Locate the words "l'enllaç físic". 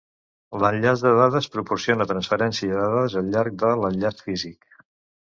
3.83-4.81